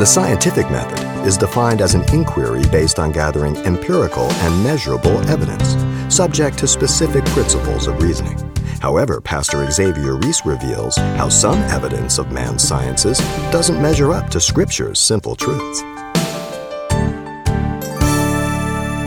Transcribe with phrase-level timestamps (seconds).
[0.00, 5.76] The scientific method is defined as an inquiry based on gathering empirical and measurable evidence,
[6.08, 8.38] subject to specific principles of reasoning.
[8.80, 13.18] However, Pastor Xavier Reese reveals how some evidence of man's sciences
[13.52, 15.82] doesn't measure up to Scripture's simple truths.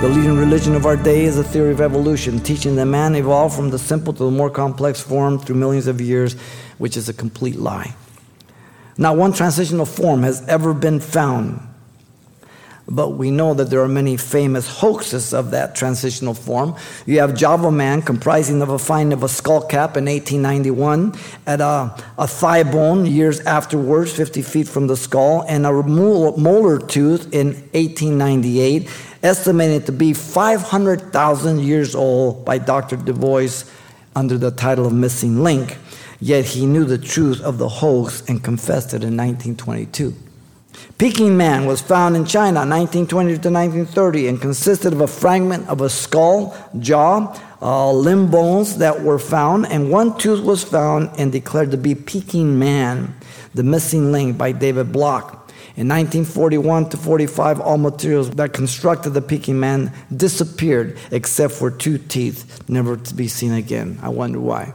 [0.00, 3.54] The leading religion of our day is the theory of evolution, teaching that man evolved
[3.54, 6.34] from the simple to the more complex form through millions of years,
[6.78, 7.94] which is a complete lie.
[9.00, 11.66] Not one transitional form has ever been found
[12.90, 16.74] but we know that there are many famous hoaxes of that transitional form.
[17.06, 21.14] You have Java Man comprising of a find of a skull cap in 1891
[21.46, 26.78] at a, a thigh bone years afterwards, 50 feet from the skull, and a molar
[26.80, 28.90] tooth in 1898,
[29.22, 32.96] estimated to be 500,000 years old by Dr.
[32.96, 33.64] Dubois
[34.14, 35.78] under the title of Missing Link.
[36.20, 40.14] Yet he knew the truth of the hoax and confessed it in 1922.
[40.98, 45.80] Peking man was found in China 1920 to 1930 and consisted of a fragment of
[45.80, 51.32] a skull, jaw, uh, limb bones that were found, and one tooth was found and
[51.32, 53.14] declared to be Peking man,
[53.54, 55.39] the missing link by David Block.
[55.76, 61.98] In 1941 to 45, all materials that constructed the Peking man disappeared except for two
[61.98, 63.98] teeth, never to be seen again.
[64.02, 64.74] I wonder why.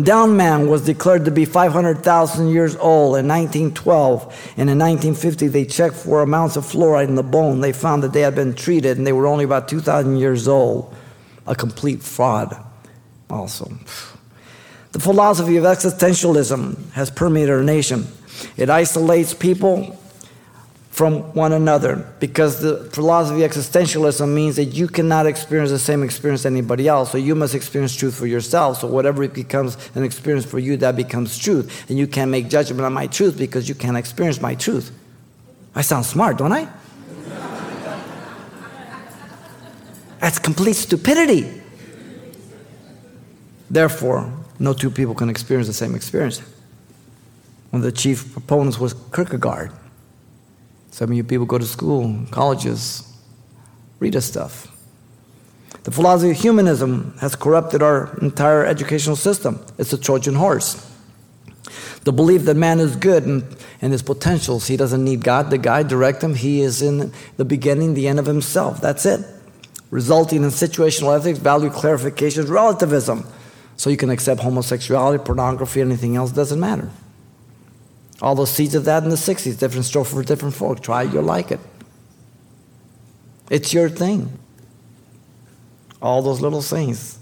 [0.00, 4.22] Down man was declared to be 500,000 years old in 1912.
[4.56, 7.60] And in 1950, they checked for amounts of fluoride in the bone.
[7.60, 10.94] They found that they had been treated and they were only about 2,000 years old.
[11.46, 12.56] A complete fraud,
[13.30, 13.70] also.
[14.92, 18.06] The philosophy of existentialism has permeated our nation.
[18.56, 19.98] It isolates people
[20.90, 26.02] from one another because the philosophy of existentialism means that you cannot experience the same
[26.02, 27.12] experience as anybody else.
[27.12, 28.80] So you must experience truth for yourself.
[28.80, 31.88] So whatever becomes an experience for you, that becomes truth.
[31.88, 34.90] And you can't make judgment on my truth because you can't experience my truth.
[35.74, 36.68] I sound smart, don't I?
[40.18, 41.62] That's complete stupidity.
[43.70, 46.40] Therefore, no two people can experience the same experience.
[47.70, 49.72] One of the chief proponents was Kierkegaard.
[50.90, 53.04] Some of you people go to school, colleges,
[54.00, 54.74] read this stuff.
[55.84, 59.64] The philosophy of humanism has corrupted our entire educational system.
[59.78, 60.84] It's a Trojan horse.
[62.04, 63.44] The belief that man is good and,
[63.80, 66.34] and his potentials, he doesn't need God to guide, direct him.
[66.34, 68.80] He is in the beginning, the end of himself.
[68.80, 69.26] That's it.
[69.90, 73.26] Resulting in situational ethics, value clarification, relativism.
[73.78, 76.90] So you can accept homosexuality, pornography, anything else, doesn't matter.
[78.20, 80.82] All those seeds of that in the 60s, different story for different folk.
[80.82, 81.60] Try it, you'll like it.
[83.48, 84.36] It's your thing.
[86.02, 87.18] All those little things.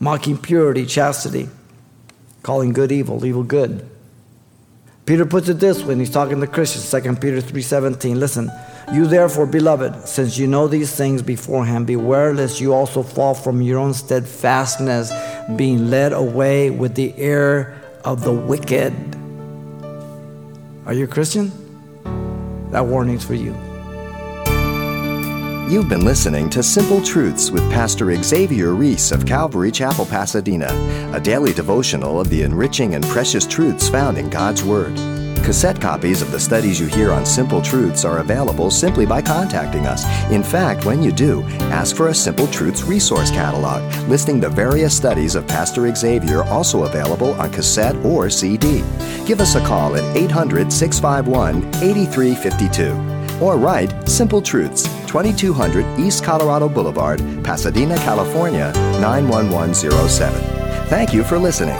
[0.00, 1.48] Mocking purity, chastity,
[2.42, 3.88] calling good evil, evil good.
[5.08, 8.16] Peter puts it this way, and he's talking to Christians, 2 Peter 3.17.
[8.16, 8.52] Listen,
[8.92, 13.62] you therefore, beloved, since you know these things beforehand, beware lest you also fall from
[13.62, 15.10] your own steadfastness,
[15.56, 17.74] being led away with the error
[18.04, 18.92] of the wicked.
[20.84, 21.52] Are you a Christian?
[22.70, 23.56] That warning's for you.
[25.68, 30.68] You've been listening to Simple Truths with Pastor Xavier Reese of Calvary Chapel, Pasadena,
[31.12, 34.96] a daily devotional of the enriching and precious truths found in God's Word.
[35.44, 39.84] Cassette copies of the studies you hear on Simple Truths are available simply by contacting
[39.84, 40.06] us.
[40.30, 44.96] In fact, when you do, ask for a Simple Truths resource catalog listing the various
[44.96, 48.82] studies of Pastor Xavier also available on cassette or CD.
[49.26, 56.68] Give us a call at 800 651 8352 or write Simple Truths, 2200 East Colorado
[56.68, 60.40] Boulevard, Pasadena, California 91107.
[60.88, 61.78] Thank you for listening.